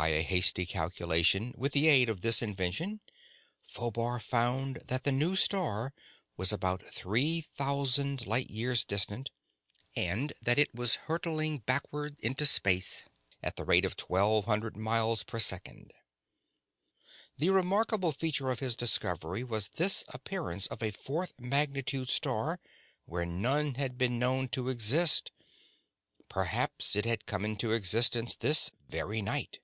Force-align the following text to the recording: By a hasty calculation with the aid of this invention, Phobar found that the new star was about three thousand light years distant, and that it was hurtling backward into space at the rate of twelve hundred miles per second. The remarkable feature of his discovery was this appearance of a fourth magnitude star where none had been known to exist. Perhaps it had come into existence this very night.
By 0.00 0.08
a 0.08 0.22
hasty 0.22 0.64
calculation 0.64 1.52
with 1.54 1.72
the 1.72 1.86
aid 1.86 2.08
of 2.08 2.22
this 2.22 2.40
invention, 2.40 3.00
Phobar 3.62 4.20
found 4.22 4.76
that 4.86 5.02
the 5.04 5.12
new 5.12 5.36
star 5.36 5.92
was 6.34 6.50
about 6.50 6.82
three 6.82 7.42
thousand 7.42 8.26
light 8.26 8.48
years 8.50 8.86
distant, 8.86 9.30
and 9.94 10.32
that 10.40 10.58
it 10.58 10.74
was 10.74 10.94
hurtling 10.94 11.58
backward 11.58 12.16
into 12.20 12.46
space 12.46 13.04
at 13.42 13.56
the 13.56 13.66
rate 13.66 13.84
of 13.84 13.94
twelve 13.98 14.46
hundred 14.46 14.78
miles 14.78 15.24
per 15.24 15.38
second. 15.38 15.92
The 17.36 17.50
remarkable 17.50 18.12
feature 18.12 18.48
of 18.50 18.60
his 18.60 18.74
discovery 18.76 19.44
was 19.44 19.68
this 19.68 20.04
appearance 20.08 20.66
of 20.68 20.82
a 20.82 20.90
fourth 20.90 21.38
magnitude 21.38 22.08
star 22.08 22.60
where 23.04 23.26
none 23.26 23.74
had 23.74 23.98
been 23.98 24.18
known 24.18 24.48
to 24.52 24.70
exist. 24.70 25.32
Perhaps 26.30 26.96
it 26.96 27.04
had 27.04 27.26
come 27.26 27.44
into 27.44 27.72
existence 27.72 28.34
this 28.34 28.70
very 28.88 29.20
night. 29.20 29.58